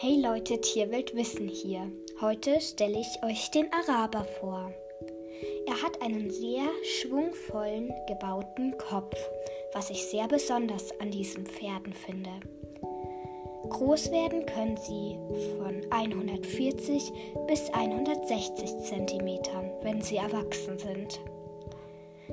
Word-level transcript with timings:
Hey 0.00 0.20
Leute, 0.22 0.60
Tierwelt 0.60 1.16
Wissen 1.16 1.48
hier. 1.48 1.90
Heute 2.20 2.60
stelle 2.60 3.00
ich 3.00 3.20
euch 3.24 3.50
den 3.50 3.66
Araber 3.72 4.24
vor. 4.38 4.70
Er 5.66 5.82
hat 5.82 6.00
einen 6.00 6.30
sehr 6.30 6.68
schwungvollen 6.84 7.92
gebauten 8.06 8.78
Kopf, 8.78 9.16
was 9.72 9.90
ich 9.90 10.06
sehr 10.06 10.28
besonders 10.28 10.92
an 11.00 11.10
diesen 11.10 11.46
Pferden 11.46 11.92
finde. 11.94 12.30
Groß 13.70 14.12
werden 14.12 14.46
können 14.46 14.76
sie 14.76 15.18
von 15.58 15.82
140 15.90 17.12
bis 17.48 17.68
160 17.70 18.78
cm, 18.78 19.40
wenn 19.82 20.00
sie 20.00 20.18
erwachsen 20.18 20.78
sind. 20.78 21.20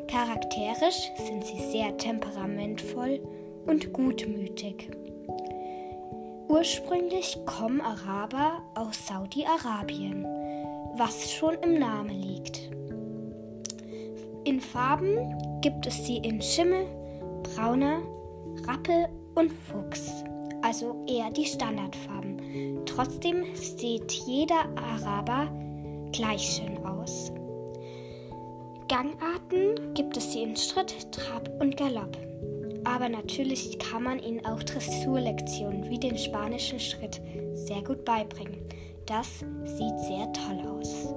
Charakterisch 0.07 1.10
sind 1.18 1.43
sie 1.43 1.71
sehr 1.71 1.97
temperamentvoll 1.97 3.21
und 3.66 3.92
gutmütig. 3.92 4.88
Ursprünglich 6.55 7.37
kommen 7.45 7.82
Araber 7.82 8.61
aus 8.75 9.07
Saudi-Arabien, 9.07 10.23
was 10.95 11.33
schon 11.33 11.55
im 11.55 11.79
Namen 11.79 12.21
liegt. 12.21 12.69
In 14.45 14.61
Farben 14.61 15.59
gibt 15.59 15.86
es 15.86 16.05
sie 16.05 16.15
in 16.15 16.41
Schimmel, 16.41 16.86
brauner, 17.43 18.04
Rappe 18.65 19.09
und 19.36 19.51
Fuchs, 19.51 20.23
also 20.61 21.04
eher 21.09 21.29
die 21.29 21.45
Standardfarben. 21.45 22.86
Trotzdem 22.86 23.53
sieht 23.53 24.14
jeder 24.14 24.69
Araber 24.78 25.51
gleich 26.14 26.42
schön 26.42 26.78
aus. 26.86 27.33
Gangarten 28.87 29.93
gibt 29.93 30.15
es 30.15 30.31
sie 30.31 30.43
in 30.43 30.56
Schritt, 30.56 31.11
Trab 31.11 31.50
und 31.59 31.75
Galopp. 31.75 32.17
Aber 32.86 33.09
natürlich 33.09 33.78
kann 33.80 34.03
man 34.03 34.20
ihnen 34.20 34.46
auch 34.46 34.64
Dressurlektionen 34.64 35.90
wie 35.90 36.00
den 36.00 36.18
spanischen 36.18 36.80
Schritt 36.80 37.22
sehr 37.54 37.84
gut 37.84 38.06
beibringen. 38.06 38.59
Das 39.06 39.40
sieht 39.64 40.00
sehr 40.00 40.32
toll 40.34 40.62
aus. 40.68 41.14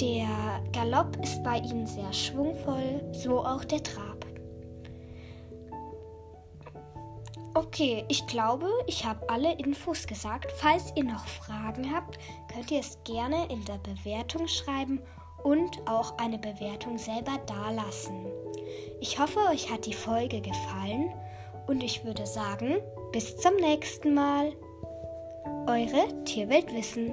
Der 0.00 0.62
Galopp 0.72 1.16
ist 1.22 1.42
bei 1.42 1.58
ihnen 1.58 1.86
sehr 1.86 2.12
schwungvoll, 2.12 3.02
so 3.12 3.44
auch 3.44 3.64
der 3.64 3.82
Trab. 3.82 4.24
Okay, 7.54 8.04
ich 8.08 8.26
glaube, 8.26 8.68
ich 8.86 9.04
habe 9.04 9.28
alle 9.28 9.52
Infos 9.58 10.06
gesagt. 10.06 10.52
Falls 10.52 10.92
ihr 10.94 11.04
noch 11.04 11.26
Fragen 11.26 11.92
habt, 11.92 12.18
könnt 12.52 12.70
ihr 12.70 12.80
es 12.80 12.98
gerne 13.04 13.46
in 13.50 13.64
der 13.64 13.78
Bewertung 13.78 14.46
schreiben 14.46 15.00
und 15.42 15.86
auch 15.86 16.16
eine 16.18 16.38
Bewertung 16.38 16.96
selber 16.96 17.38
dalassen. 17.46 18.26
Ich 19.00 19.18
hoffe, 19.18 19.38
euch 19.50 19.70
hat 19.70 19.86
die 19.86 19.94
Folge 19.94 20.40
gefallen 20.40 21.12
und 21.66 21.82
ich 21.82 22.04
würde 22.04 22.26
sagen, 22.26 22.76
bis 23.12 23.36
zum 23.36 23.56
nächsten 23.56 24.14
Mal. 24.14 24.52
Eure 25.66 26.24
Tierweltwissen. 26.24 27.12